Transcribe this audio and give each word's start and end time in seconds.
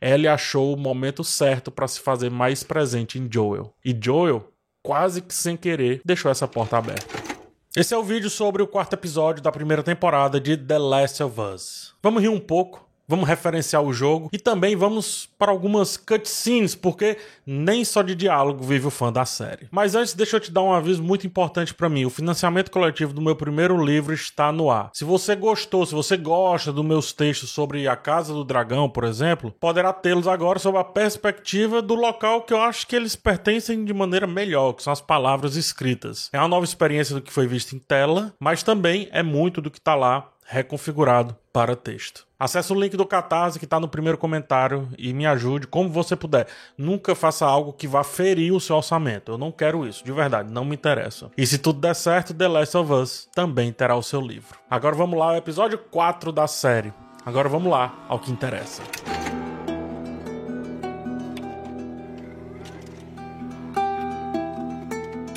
Ellie 0.00 0.28
achou 0.28 0.74
o 0.74 0.76
momento 0.76 1.24
certo 1.24 1.70
para 1.70 1.88
se 1.88 2.00
fazer 2.00 2.30
mais 2.30 2.62
presente 2.62 3.18
em 3.18 3.28
Joel. 3.32 3.72
E 3.84 3.96
Joel, 3.98 4.52
quase 4.82 5.22
que 5.22 5.34
sem 5.34 5.56
querer, 5.56 6.00
deixou 6.04 6.30
essa 6.30 6.46
porta 6.46 6.76
aberta. 6.76 7.16
Esse 7.74 7.92
é 7.92 7.98
o 7.98 8.02
vídeo 8.02 8.30
sobre 8.30 8.62
o 8.62 8.66
quarto 8.66 8.94
episódio 8.94 9.42
da 9.42 9.52
primeira 9.52 9.82
temporada 9.82 10.40
de 10.40 10.56
The 10.56 10.78
Last 10.78 11.22
of 11.22 11.40
Us. 11.40 11.94
Vamos 12.02 12.22
rir 12.22 12.28
um 12.28 12.40
pouco 12.40 12.85
vamos 13.08 13.28
referenciar 13.28 13.82
o 13.82 13.92
jogo 13.92 14.28
e 14.32 14.38
também 14.38 14.74
vamos 14.74 15.28
para 15.38 15.52
algumas 15.52 15.96
cutscenes, 15.96 16.74
porque 16.74 17.16
nem 17.46 17.84
só 17.84 18.02
de 18.02 18.14
diálogo 18.14 18.64
vive 18.64 18.86
o 18.86 18.90
fã 18.90 19.12
da 19.12 19.24
série. 19.24 19.68
Mas 19.70 19.94
antes, 19.94 20.14
deixa 20.14 20.36
eu 20.36 20.40
te 20.40 20.50
dar 20.50 20.62
um 20.62 20.72
aviso 20.72 21.02
muito 21.02 21.26
importante 21.26 21.74
para 21.74 21.88
mim. 21.88 22.04
O 22.04 22.10
financiamento 22.10 22.70
coletivo 22.70 23.12
do 23.12 23.22
meu 23.22 23.36
primeiro 23.36 23.82
livro 23.82 24.14
está 24.14 24.50
no 24.50 24.70
ar. 24.70 24.90
Se 24.92 25.04
você 25.04 25.36
gostou, 25.36 25.86
se 25.86 25.94
você 25.94 26.16
gosta 26.16 26.72
dos 26.72 26.84
meus 26.84 27.12
textos 27.12 27.50
sobre 27.50 27.86
a 27.86 27.96
Casa 27.96 28.32
do 28.32 28.44
Dragão, 28.44 28.88
por 28.88 29.04
exemplo, 29.04 29.54
poderá 29.60 29.92
tê-los 29.92 30.26
agora 30.26 30.58
sob 30.58 30.78
a 30.78 30.84
perspectiva 30.84 31.80
do 31.80 31.94
local 31.94 32.42
que 32.42 32.52
eu 32.52 32.60
acho 32.60 32.86
que 32.86 32.96
eles 32.96 33.16
pertencem 33.16 33.84
de 33.84 33.94
maneira 33.94 34.26
melhor, 34.26 34.72
que 34.72 34.82
são 34.82 34.92
as 34.92 35.00
palavras 35.00 35.56
escritas. 35.56 36.28
É 36.32 36.38
uma 36.38 36.48
nova 36.48 36.64
experiência 36.64 37.14
do 37.14 37.22
que 37.22 37.32
foi 37.32 37.46
visto 37.46 37.74
em 37.74 37.78
tela, 37.78 38.34
mas 38.40 38.62
também 38.62 39.08
é 39.12 39.22
muito 39.22 39.60
do 39.60 39.70
que 39.70 39.78
está 39.78 39.94
lá 39.94 40.28
reconfigurado 40.46 41.36
para 41.52 41.74
texto. 41.74 42.26
Acesse 42.38 42.72
o 42.72 42.80
link 42.80 42.96
do 42.96 43.06
Catarse 43.06 43.58
que 43.58 43.64
está 43.64 43.80
no 43.80 43.88
primeiro 43.88 44.18
comentário 44.18 44.88
e 44.96 45.12
me 45.12 45.26
ajude 45.26 45.66
como 45.66 45.88
você 45.88 46.14
puder. 46.14 46.46
Nunca 46.76 47.14
faça 47.14 47.46
algo 47.46 47.72
que 47.72 47.88
vá 47.88 48.04
ferir 48.04 48.52
o 48.52 48.60
seu 48.60 48.76
orçamento. 48.76 49.32
Eu 49.32 49.38
não 49.38 49.50
quero 49.50 49.86
isso, 49.86 50.04
de 50.04 50.12
verdade, 50.12 50.52
não 50.52 50.64
me 50.64 50.74
interessa. 50.74 51.30
E 51.36 51.46
se 51.46 51.58
tudo 51.58 51.80
der 51.80 51.94
certo, 51.94 52.34
The 52.34 52.48
Last 52.48 52.76
of 52.76 52.92
Us 52.92 53.28
também 53.34 53.72
terá 53.72 53.96
o 53.96 54.02
seu 54.02 54.20
livro. 54.20 54.58
Agora 54.70 54.94
vamos 54.94 55.18
lá, 55.18 55.32
o 55.32 55.36
episódio 55.36 55.78
4 55.78 56.30
da 56.30 56.46
série. 56.46 56.92
Agora 57.24 57.48
vamos 57.48 57.70
lá 57.70 58.04
ao 58.08 58.20
que 58.20 58.30
interessa. 58.30 58.82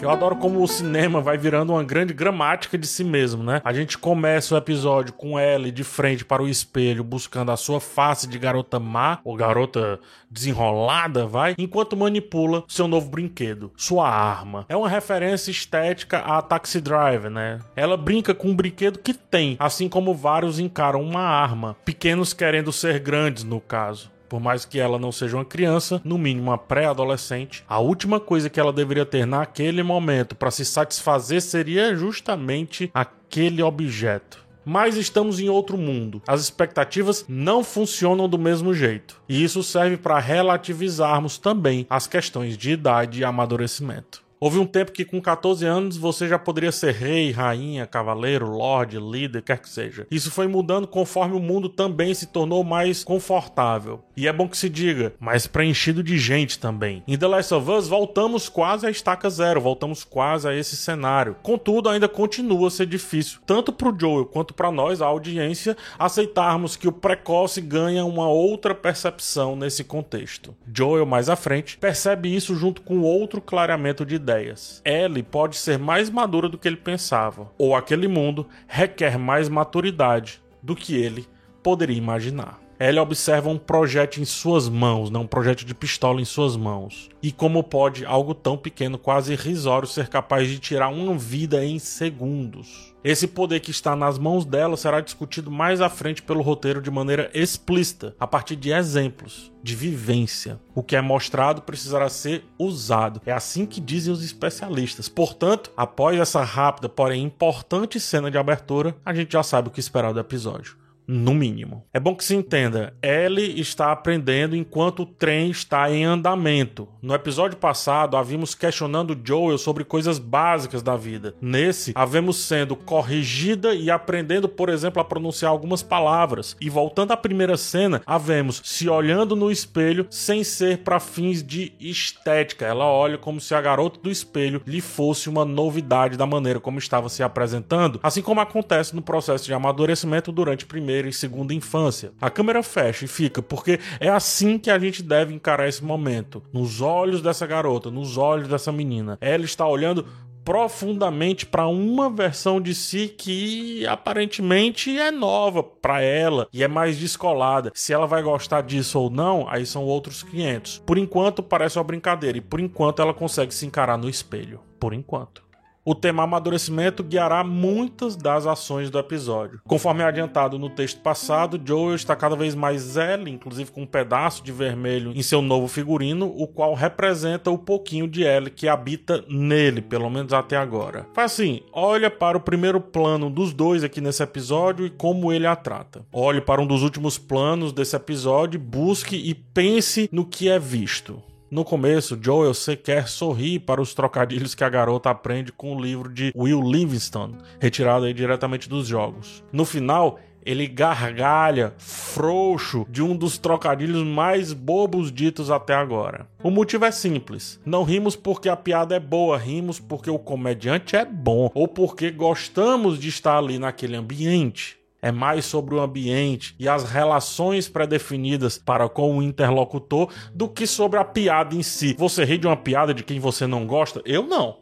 Eu 0.01 0.09
adoro 0.09 0.37
como 0.37 0.63
o 0.63 0.67
cinema 0.67 1.19
vai 1.19 1.37
virando 1.37 1.73
uma 1.73 1.83
grande 1.83 2.13
gramática 2.13 2.77
de 2.77 2.87
si 2.87 3.03
mesmo, 3.03 3.43
né? 3.43 3.61
A 3.65 3.73
gente 3.73 3.97
começa 3.97 4.55
o 4.55 4.57
episódio 4.57 5.13
com 5.13 5.37
Ellie 5.37 5.73
de 5.73 5.83
frente 5.83 6.23
para 6.23 6.41
o 6.41 6.47
espelho, 6.47 7.03
buscando 7.03 7.51
a 7.51 7.57
sua 7.57 7.81
face 7.81 8.25
de 8.25 8.39
garota 8.39 8.79
má, 8.79 9.19
ou 9.25 9.35
garota 9.35 9.99
desenrolada, 10.31 11.25
vai, 11.25 11.53
enquanto 11.57 11.97
manipula 11.97 12.63
seu 12.67 12.87
novo 12.87 13.09
brinquedo, 13.09 13.73
sua 13.75 14.07
arma. 14.09 14.65
É 14.69 14.75
uma 14.75 14.87
referência 14.87 15.51
estética 15.51 16.19
a 16.19 16.41
Taxi 16.41 16.79
Driver, 16.79 17.29
né? 17.29 17.59
Ela 17.75 17.97
brinca 17.97 18.33
com 18.33 18.49
um 18.49 18.55
brinquedo 18.55 18.99
que 18.99 19.13
tem, 19.13 19.57
assim 19.59 19.89
como 19.89 20.13
vários 20.13 20.59
encaram 20.59 21.01
uma 21.01 21.21
arma, 21.21 21.75
pequenos 21.83 22.31
querendo 22.31 22.71
ser 22.71 22.99
grandes, 22.99 23.43
no 23.43 23.59
caso. 23.59 24.09
Por 24.29 24.39
mais 24.39 24.63
que 24.63 24.79
ela 24.79 24.99
não 24.99 25.11
seja 25.11 25.35
uma 25.35 25.43
criança, 25.43 25.99
no 26.03 26.17
mínimo 26.17 26.51
uma 26.51 26.57
pré-adolescente, 26.57 27.65
a 27.67 27.79
última 27.79 28.19
coisa 28.19 28.49
que 28.49 28.59
ela 28.59 28.71
deveria 28.71 29.05
ter 29.05 29.25
naquele 29.25 29.81
momento 29.81 30.35
para 30.35 30.51
se 30.51 30.63
satisfazer 30.63 31.41
seria 31.41 31.95
justamente 31.95 32.91
aquele 32.93 33.63
objeto. 33.63 34.47
Mas 34.63 34.97
estamos 34.97 35.39
em 35.39 35.49
outro 35.49 35.77
mundo. 35.77 36.21
As 36.27 36.41
expectativas 36.41 37.25
não 37.27 37.63
funcionam 37.63 38.29
do 38.29 38.37
mesmo 38.37 38.71
jeito. 38.71 39.19
E 39.27 39.43
isso 39.43 39.63
serve 39.63 39.97
para 39.97 40.19
relativizarmos 40.19 41.39
também 41.39 41.87
as 41.89 42.05
questões 42.05 42.55
de 42.55 42.71
idade 42.71 43.21
e 43.21 43.23
amadurecimento. 43.23 44.28
Houve 44.41 44.57
um 44.57 44.65
tempo 44.65 44.93
que 44.93 45.03
com 45.03 45.19
14 45.19 45.65
anos 45.65 45.97
você 45.97 46.25
já 46.25 46.39
poderia 46.39 46.71
ser 46.71 46.93
rei, 46.93 47.29
rainha, 47.29 47.85
cavaleiro, 47.85 48.49
lord, 48.49 48.97
líder, 48.97 49.41
quer 49.41 49.59
que 49.59 49.67
seja. 49.67 50.07
Isso 50.09 50.31
foi 50.31 50.47
mudando 50.47 50.87
conforme 50.87 51.35
o 51.35 51.41
mundo 51.41 51.67
também 51.67 52.13
se 52.13 52.27
tornou 52.27 52.63
mais 52.63 53.03
confortável. 53.03 54.01
E 54.15 54.29
é 54.29 54.31
bom 54.31 54.47
que 54.47 54.57
se 54.57 54.69
diga, 54.69 55.13
mais 55.19 55.45
preenchido 55.45 56.01
de 56.01 56.17
gente 56.17 56.57
também. 56.57 57.03
Em 57.05 57.17
The 57.17 57.27
Last 57.27 57.53
of 57.53 57.69
Us 57.69 57.89
voltamos 57.89 58.47
quase 58.47 58.87
à 58.87 58.89
estaca 58.89 59.29
zero, 59.29 59.59
voltamos 59.59 60.05
quase 60.05 60.47
a 60.47 60.55
esse 60.55 60.77
cenário. 60.77 61.35
Contudo, 61.43 61.89
ainda 61.89 62.07
continua 62.07 62.69
a 62.69 62.71
ser 62.71 62.85
difícil, 62.85 63.41
tanto 63.45 63.73
para 63.73 63.89
o 63.89 63.99
Joel 63.99 64.25
quanto 64.25 64.53
para 64.53 64.71
nós, 64.71 65.01
a 65.01 65.05
audiência, 65.05 65.75
aceitarmos 65.97 66.77
que 66.77 66.87
o 66.87 66.93
precoce 66.93 67.59
ganha 67.59 68.05
uma 68.05 68.29
outra 68.29 68.73
percepção 68.73 69.57
nesse 69.57 69.83
contexto. 69.83 70.55
Joel, 70.73 71.05
mais 71.05 71.27
à 71.27 71.35
frente, 71.35 71.77
percebe 71.77 72.33
isso 72.33 72.55
junto 72.55 72.81
com 72.81 73.01
outro 73.01 73.41
clareamento 73.41 74.05
de 74.05 74.28
ideias. 74.29 74.81
Ellie 74.85 75.23
pode 75.23 75.57
ser 75.57 75.79
mais 75.79 76.09
madura 76.09 76.47
do 76.47 76.57
que 76.57 76.67
ele 76.67 76.77
pensava, 76.77 77.51
ou 77.57 77.75
aquele 77.75 78.07
mundo 78.07 78.47
requer 78.67 79.17
mais 79.17 79.49
maturidade 79.49 80.41
do 80.61 80.75
que 80.75 80.95
ele 80.95 81.27
poderia 81.63 81.97
imaginar. 81.97 82.59
Ellie 82.79 82.99
observa 82.99 83.49
um 83.49 83.57
projeto 83.57 84.21
em 84.21 84.25
suas 84.25 84.69
mãos, 84.69 85.09
não 85.09 85.23
um 85.23 85.27
projeto 85.27 85.65
de 85.65 85.75
pistola 85.75 86.21
em 86.21 86.25
suas 86.25 86.55
mãos. 86.55 87.09
E 87.21 87.29
como 87.29 87.61
pode 87.61 88.05
algo 88.05 88.33
tão 88.33 88.55
pequeno, 88.55 88.97
quase 88.97 89.33
irrisório, 89.33 89.87
ser 89.87 90.07
capaz 90.07 90.47
de 90.47 90.59
tirar 90.59 90.87
uma 90.87 91.17
vida 91.17 91.65
em 91.65 91.77
segundos? 91.77 92.88
Esse 93.03 93.27
poder 93.27 93.61
que 93.61 93.71
está 93.71 93.95
nas 93.95 94.17
mãos 94.17 94.43
dela 94.43 94.75
será 94.75 94.99
discutido 94.99 95.49
mais 95.49 95.79
à 95.79 95.89
frente 95.89 96.21
pelo 96.21 96.41
roteiro 96.41 96.81
de 96.81 96.91
maneira 96.91 97.31
explícita, 97.33 98.13
a 98.19 98.27
partir 98.27 98.57
de 98.57 98.71
exemplos, 98.71 99.51
de 99.63 99.73
vivência. 99.75 100.59
O 100.75 100.83
que 100.83 100.95
é 100.95 101.01
mostrado 101.01 101.61
precisará 101.61 102.09
ser 102.09 102.43
usado. 102.57 103.21
É 103.25 103.31
assim 103.31 103.65
que 103.65 103.79
dizem 103.79 104.11
os 104.11 104.23
especialistas. 104.23 105.07
Portanto, 105.07 105.71
após 105.77 106.19
essa 106.19 106.43
rápida, 106.43 106.89
porém 106.89 107.23
importante 107.23 107.99
cena 107.99 108.29
de 108.29 108.37
abertura, 108.37 108.95
a 109.05 109.13
gente 109.13 109.31
já 109.31 109.43
sabe 109.43 109.69
o 109.69 109.71
que 109.71 109.79
esperar 109.79 110.13
do 110.13 110.19
episódio 110.19 110.78
no 111.09 111.33
mínimo. 111.33 111.83
É 111.91 111.99
bom 111.99 112.15
que 112.15 112.23
se 112.23 112.35
entenda, 112.35 112.93
Ellie 113.01 113.59
está 113.59 113.91
aprendendo 113.91 114.55
enquanto 114.55 115.01
o 115.01 115.05
trem 115.07 115.49
está 115.49 115.91
em 115.91 116.05
andamento. 116.05 116.87
No 117.01 117.15
episódio 117.15 117.57
passado, 117.57 118.15
havíamos 118.15 118.53
questionando 118.53 119.19
Joel 119.25 119.57
sobre 119.57 119.83
coisas 119.83 120.19
básicas 120.19 120.83
da 120.83 120.95
vida. 120.95 121.33
Nesse, 121.41 121.93
havemos 121.95 122.37
sendo 122.37 122.75
corrigida 122.75 123.73
e 123.73 123.89
aprendendo, 123.89 124.47
por 124.47 124.69
exemplo, 124.69 125.01
a 125.01 125.05
pronunciar 125.05 125.51
algumas 125.51 125.81
palavras. 125.81 126.55
E 126.61 126.69
voltando 126.69 127.11
à 127.11 127.17
primeira 127.17 127.57
cena, 127.57 128.03
havemos 128.05 128.61
se 128.63 128.87
olhando 128.87 129.35
no 129.35 129.51
espelho 129.51 130.05
sem 130.11 130.43
ser 130.43 130.79
para 130.79 130.99
fins 130.99 131.41
de 131.41 131.73
estética. 131.79 132.67
Ela 132.67 132.85
olha 132.85 133.17
como 133.17 133.41
se 133.41 133.55
a 133.55 133.61
garota 133.61 133.99
do 133.99 134.11
espelho 134.11 134.61
lhe 134.63 134.79
fosse 134.79 135.27
uma 135.27 135.43
novidade 135.43 136.17
da 136.17 136.27
maneira 136.27 136.59
como 136.59 136.77
estava 136.77 137.09
se 137.09 137.23
apresentando, 137.23 137.99
assim 138.03 138.21
como 138.21 138.41
acontece 138.41 138.95
no 138.95 139.01
processo 139.01 139.45
de 139.45 139.53
amadurecimento 139.55 140.31
durante 140.31 140.67
primeiro 140.67 140.98
primeira 140.99 141.09
e 141.09 141.13
segunda 141.13 141.53
infância. 141.53 142.11
A 142.19 142.29
câmera 142.29 142.61
fecha 142.61 143.05
e 143.05 143.07
fica, 143.07 143.41
porque 143.41 143.79
é 143.99 144.09
assim 144.09 144.57
que 144.57 144.69
a 144.69 144.77
gente 144.77 145.01
deve 145.01 145.33
encarar 145.33 145.67
esse 145.67 145.83
momento. 145.83 146.43
Nos 146.51 146.81
olhos 146.81 147.21
dessa 147.21 147.47
garota, 147.47 147.89
nos 147.89 148.17
olhos 148.17 148.47
dessa 148.47 148.71
menina. 148.71 149.17
Ela 149.21 149.45
está 149.45 149.65
olhando 149.65 150.05
profundamente 150.43 151.45
para 151.45 151.67
uma 151.67 152.09
versão 152.09 152.59
de 152.59 152.73
si 152.73 153.07
que 153.07 153.85
aparentemente 153.85 154.97
é 154.97 155.11
nova 155.11 155.61
para 155.61 156.01
ela 156.01 156.47
e 156.51 156.63
é 156.63 156.67
mais 156.67 156.97
descolada. 156.97 157.71
Se 157.73 157.93
ela 157.93 158.07
vai 158.07 158.21
gostar 158.21 158.61
disso 158.61 158.99
ou 158.99 159.09
não, 159.09 159.47
aí 159.47 159.65
são 159.65 159.83
outros 159.83 160.23
500. 160.23 160.79
Por 160.79 160.97
enquanto 160.97 161.43
parece 161.43 161.77
uma 161.77 161.83
brincadeira 161.83 162.37
e 162.37 162.41
por 162.41 162.59
enquanto 162.59 163.01
ela 163.01 163.13
consegue 163.13 163.53
se 163.53 163.65
encarar 163.65 163.97
no 163.97 164.09
espelho. 164.09 164.59
Por 164.79 164.93
enquanto. 164.93 165.48
O 165.89 165.95
tema 165.95 166.21
amadurecimento 166.21 167.03
guiará 167.03 167.43
muitas 167.43 168.15
das 168.15 168.45
ações 168.45 168.91
do 168.91 168.99
episódio. 168.99 169.59
Conforme 169.67 170.03
é 170.03 170.05
adiantado 170.05 170.59
no 170.59 170.69
texto 170.69 171.01
passado, 171.01 171.59
Joel 171.65 171.95
está 171.95 172.15
cada 172.15 172.35
vez 172.35 172.53
mais 172.53 172.95
Ellie, 172.95 173.33
inclusive 173.33 173.71
com 173.71 173.81
um 173.81 173.87
pedaço 173.87 174.43
de 174.43 174.51
vermelho 174.51 175.11
em 175.15 175.23
seu 175.23 175.41
novo 175.41 175.67
figurino, 175.67 176.27
o 176.27 176.45
qual 176.45 176.75
representa 176.75 177.49
o 177.49 177.57
pouquinho 177.57 178.07
de 178.07 178.21
Ellie 178.21 178.51
que 178.51 178.67
habita 178.67 179.25
nele, 179.27 179.81
pelo 179.81 180.11
menos 180.11 180.31
até 180.31 180.57
agora. 180.57 181.07
Faz 181.11 181.31
assim, 181.31 181.61
olha 181.73 182.11
para 182.11 182.37
o 182.37 182.41
primeiro 182.41 182.79
plano 182.79 183.27
dos 183.27 183.51
dois 183.51 183.83
aqui 183.83 183.99
nesse 183.99 184.21
episódio 184.21 184.85
e 184.85 184.91
como 184.91 185.33
ele 185.33 185.47
a 185.47 185.55
trata. 185.55 186.05
Olhe 186.13 186.39
para 186.39 186.61
um 186.61 186.67
dos 186.67 186.83
últimos 186.83 187.17
planos 187.17 187.73
desse 187.73 187.95
episódio, 187.95 188.59
busque 188.59 189.15
e 189.15 189.33
pense 189.33 190.07
no 190.11 190.23
que 190.23 190.49
é 190.49 190.59
visto. 190.59 191.19
No 191.51 191.65
começo, 191.65 192.15
Joel 192.21 192.53
sequer 192.53 193.07
sorri 193.07 193.57
para 193.57 193.81
os 193.81 193.95
trocadilhos 193.95 194.53
que 194.53 194.63
a 194.63 194.69
garota 194.69 195.09
aprende 195.09 195.51
com 195.51 195.75
o 195.75 195.81
livro 195.81 196.07
de 196.07 196.31
Will 196.35 196.61
Livingstone, 196.61 197.37
retirado 197.59 198.13
diretamente 198.13 198.69
dos 198.69 198.85
jogos. 198.85 199.43
No 199.51 199.65
final, 199.65 200.19
ele 200.45 200.67
gargalha, 200.67 201.73
frouxo, 201.79 202.85
de 202.87 203.01
um 203.01 203.15
dos 203.15 203.39
trocadilhos 203.39 204.03
mais 204.03 204.53
bobos 204.53 205.11
ditos 205.11 205.49
até 205.49 205.73
agora. 205.73 206.27
O 206.43 206.51
motivo 206.51 206.85
é 206.85 206.91
simples: 206.91 207.59
não 207.65 207.83
rimos 207.83 208.15
porque 208.15 208.47
a 208.47 208.55
piada 208.55 208.95
é 208.95 208.99
boa, 208.99 209.35
rimos 209.35 209.79
porque 209.79 210.09
o 210.09 210.19
comediante 210.19 210.95
é 210.95 211.03
bom, 211.03 211.49
ou 211.55 211.67
porque 211.67 212.11
gostamos 212.11 212.99
de 212.99 213.09
estar 213.09 213.37
ali 213.37 213.57
naquele 213.57 213.95
ambiente 213.95 214.78
é 215.01 215.11
mais 215.11 215.45
sobre 215.45 215.75
o 215.75 215.79
ambiente 215.79 216.55
e 216.59 216.67
as 216.67 216.89
relações 216.89 217.69
pré-definidas 217.69 218.57
para 218.57 218.89
com 218.89 219.17
o 219.17 219.23
interlocutor 219.23 220.11
do 220.33 220.47
que 220.49 220.67
sobre 220.67 220.99
a 220.99 221.05
piada 221.05 221.55
em 221.55 221.63
si. 221.63 221.95
Você 221.97 222.23
ri 222.23 222.37
de 222.37 222.47
uma 222.47 222.57
piada 222.57 222.93
de 222.93 223.03
quem 223.03 223.19
você 223.19 223.47
não 223.47 223.65
gosta? 223.65 224.01
Eu 224.05 224.23
não. 224.23 224.57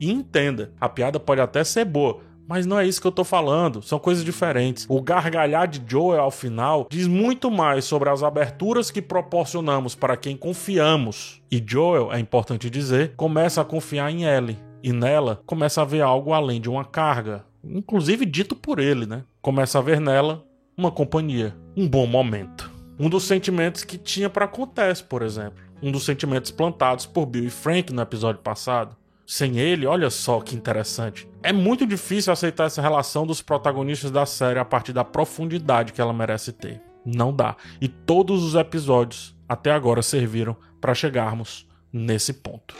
E 0.00 0.10
entenda, 0.10 0.72
a 0.80 0.88
piada 0.88 1.18
pode 1.18 1.40
até 1.40 1.64
ser 1.64 1.84
boa, 1.84 2.20
Mas 2.48 2.64
não 2.64 2.78
é 2.78 2.86
isso 2.86 2.98
que 2.98 3.06
eu 3.06 3.12
tô 3.12 3.24
falando, 3.24 3.82
são 3.82 3.98
coisas 3.98 4.24
diferentes. 4.24 4.86
O 4.88 5.02
gargalhar 5.02 5.68
de 5.68 5.82
Joel 5.86 6.22
ao 6.22 6.30
final 6.30 6.86
diz 6.90 7.06
muito 7.06 7.50
mais 7.50 7.84
sobre 7.84 8.08
as 8.08 8.22
aberturas 8.22 8.90
que 8.90 9.02
proporcionamos 9.02 9.94
para 9.94 10.16
quem 10.16 10.34
confiamos. 10.34 11.42
E 11.50 11.62
Joel, 11.64 12.10
é 12.10 12.18
importante 12.18 12.70
dizer, 12.70 13.12
começa 13.16 13.60
a 13.60 13.66
confiar 13.66 14.10
em 14.10 14.24
Ellie. 14.24 14.56
E 14.82 14.92
nela 14.92 15.42
começa 15.44 15.82
a 15.82 15.84
ver 15.84 16.00
algo 16.00 16.32
além 16.32 16.58
de 16.58 16.70
uma 16.70 16.86
carga, 16.86 17.44
inclusive 17.70 18.24
dito 18.24 18.54
por 18.56 18.78
ele, 18.78 19.06
né? 19.06 19.24
Começa 19.42 19.78
a 19.78 19.82
ver 19.82 20.00
nela 20.00 20.44
uma 20.76 20.90
companhia, 20.90 21.56
um 21.76 21.88
bom 21.88 22.06
momento. 22.06 22.70
Um 22.98 23.08
dos 23.08 23.24
sentimentos 23.24 23.84
que 23.84 23.98
tinha 23.98 24.28
para 24.28 24.44
acontece, 24.44 25.02
por 25.04 25.22
exemplo. 25.22 25.62
Um 25.82 25.92
dos 25.92 26.04
sentimentos 26.04 26.50
plantados 26.50 27.06
por 27.06 27.26
Bill 27.26 27.44
e 27.44 27.50
Frank 27.50 27.92
no 27.92 28.02
episódio 28.02 28.42
passado 28.42 28.96
sem 29.28 29.58
ele, 29.58 29.86
olha 29.86 30.08
só 30.08 30.40
que 30.40 30.56
interessante. 30.56 31.28
É 31.42 31.52
muito 31.52 31.86
difícil 31.86 32.32
aceitar 32.32 32.64
essa 32.64 32.80
relação 32.80 33.26
dos 33.26 33.42
protagonistas 33.42 34.10
da 34.10 34.24
série 34.24 34.58
a 34.58 34.64
partir 34.64 34.94
da 34.94 35.04
profundidade 35.04 35.92
que 35.92 36.00
ela 36.00 36.14
merece 36.14 36.50
ter. 36.50 36.80
Não 37.04 37.30
dá. 37.30 37.54
E 37.78 37.88
todos 37.88 38.42
os 38.42 38.54
episódios 38.54 39.36
até 39.46 39.70
agora 39.70 40.00
serviram 40.00 40.56
para 40.80 40.94
chegarmos 40.94 41.68
nesse 41.92 42.32
ponto. 42.32 42.74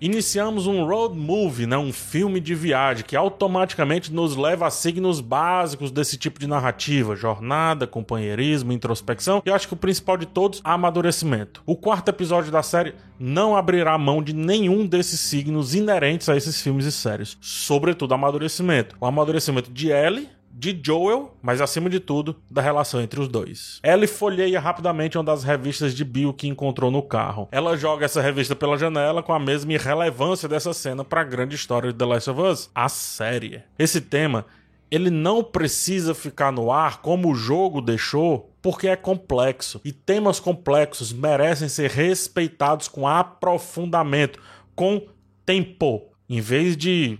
Iniciamos 0.00 0.66
um 0.66 0.84
road 0.84 1.16
movie, 1.16 1.66
né, 1.66 1.76
um 1.76 1.92
filme 1.92 2.40
de 2.40 2.54
viagem 2.54 3.04
que 3.04 3.16
automaticamente 3.16 4.12
nos 4.12 4.36
leva 4.36 4.66
a 4.66 4.70
signos 4.70 5.20
básicos 5.20 5.90
desse 5.90 6.16
tipo 6.16 6.38
de 6.40 6.46
narrativa: 6.46 7.14
jornada, 7.14 7.86
companheirismo, 7.86 8.72
introspecção 8.72 9.42
e 9.44 9.48
eu 9.48 9.54
acho 9.54 9.68
que 9.68 9.74
o 9.74 9.76
principal 9.76 10.16
de 10.16 10.26
todos, 10.26 10.60
amadurecimento. 10.64 11.62
O 11.66 11.76
quarto 11.76 12.08
episódio 12.08 12.50
da 12.50 12.62
série 12.62 12.94
não 13.18 13.56
abrirá 13.56 13.96
mão 13.98 14.22
de 14.22 14.32
nenhum 14.32 14.86
desses 14.86 15.20
signos 15.20 15.74
inerentes 15.74 16.28
a 16.28 16.36
esses 16.36 16.60
filmes 16.60 16.86
e 16.86 16.92
séries, 16.92 17.36
sobretudo 17.40 18.14
amadurecimento. 18.14 18.96
O 19.00 19.06
amadurecimento 19.06 19.70
de 19.70 19.90
Ellie 19.90 20.28
de 20.60 20.78
Joel, 20.84 21.34
mas 21.40 21.62
acima 21.62 21.88
de 21.88 21.98
tudo, 21.98 22.36
da 22.50 22.60
relação 22.60 23.00
entre 23.00 23.18
os 23.18 23.28
dois. 23.28 23.80
Ellie 23.82 24.06
folheia 24.06 24.60
rapidamente 24.60 25.16
uma 25.16 25.24
das 25.24 25.42
revistas 25.42 25.94
de 25.94 26.04
Bill 26.04 26.34
que 26.34 26.46
encontrou 26.46 26.90
no 26.90 27.02
carro. 27.02 27.48
Ela 27.50 27.78
joga 27.78 28.04
essa 28.04 28.20
revista 28.20 28.54
pela 28.54 28.76
janela 28.76 29.22
com 29.22 29.32
a 29.32 29.38
mesma 29.38 29.72
irrelevância 29.72 30.46
dessa 30.46 30.74
cena 30.74 31.02
para 31.02 31.22
a 31.22 31.24
grande 31.24 31.56
história 31.56 31.90
de 31.90 31.98
The 31.98 32.04
Last 32.04 32.30
of 32.30 32.40
Us, 32.42 32.70
a 32.74 32.90
série. 32.90 33.62
Esse 33.78 34.02
tema, 34.02 34.44
ele 34.90 35.08
não 35.08 35.42
precisa 35.42 36.14
ficar 36.14 36.52
no 36.52 36.70
ar 36.70 37.00
como 37.00 37.30
o 37.30 37.34
jogo 37.34 37.80
deixou, 37.80 38.54
porque 38.60 38.86
é 38.86 38.96
complexo. 38.96 39.80
E 39.82 39.90
temas 39.90 40.38
complexos 40.38 41.10
merecem 41.10 41.70
ser 41.70 41.88
respeitados 41.88 42.86
com 42.86 43.08
aprofundamento, 43.08 44.38
com 44.76 45.06
tempo, 45.46 46.02
em 46.28 46.42
vez 46.42 46.76
de, 46.76 47.18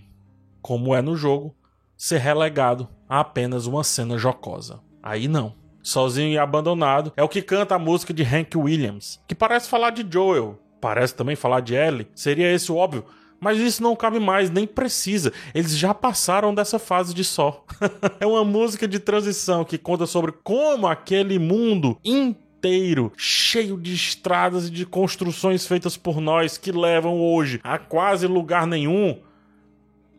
como 0.61 0.93
é 0.93 1.01
no 1.01 1.15
jogo, 1.15 1.55
ser 1.97 2.19
relegado 2.19 2.87
a 3.11 3.19
apenas 3.19 3.65
uma 3.65 3.83
cena 3.83 4.17
jocosa. 4.17 4.79
Aí 5.03 5.27
não. 5.27 5.53
Sozinho 5.83 6.31
e 6.31 6.37
Abandonado 6.37 7.11
é 7.17 7.21
o 7.21 7.27
que 7.27 7.41
canta 7.41 7.75
a 7.75 7.79
música 7.79 8.13
de 8.13 8.23
Hank 8.23 8.55
Williams, 8.55 9.19
que 9.27 9.35
parece 9.35 9.67
falar 9.67 9.89
de 9.89 10.05
Joel, 10.09 10.57
parece 10.79 11.13
também 11.13 11.35
falar 11.35 11.59
de 11.59 11.73
Ellie, 11.73 12.07
seria 12.15 12.49
esse 12.53 12.71
o 12.71 12.77
óbvio, 12.77 13.03
mas 13.37 13.57
isso 13.57 13.83
não 13.83 13.97
cabe 13.97 14.17
mais, 14.17 14.49
nem 14.49 14.65
precisa. 14.65 15.33
Eles 15.53 15.77
já 15.77 15.93
passaram 15.93 16.55
dessa 16.55 16.79
fase 16.79 17.13
de 17.13 17.25
só. 17.25 17.65
é 18.17 18.25
uma 18.25 18.45
música 18.45 18.87
de 18.87 18.99
transição 18.99 19.65
que 19.65 19.77
conta 19.77 20.05
sobre 20.05 20.31
como 20.43 20.87
aquele 20.87 21.37
mundo 21.37 21.97
inteiro, 22.05 23.11
cheio 23.17 23.75
de 23.75 23.93
estradas 23.93 24.67
e 24.67 24.71
de 24.71 24.85
construções 24.85 25.67
feitas 25.67 25.97
por 25.97 26.21
nós 26.21 26.57
que 26.57 26.71
levam 26.71 27.19
hoje 27.19 27.59
a 27.61 27.77
quase 27.77 28.25
lugar 28.25 28.65
nenhum, 28.65 29.19